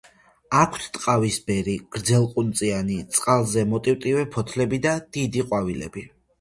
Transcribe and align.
აქვთ 0.61 0.87
ტყავისებრი, 0.95 1.75
გრძელყუნწიანი, 1.97 2.97
წყალზე 3.19 3.69
მოტივტივე 3.77 4.27
ფოთლები 4.39 4.83
და 4.89 4.99
დიდი 5.15 5.49
ყვავილები. 5.49 6.09